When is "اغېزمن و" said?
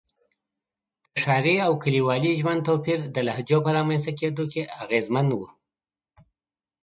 4.83-5.39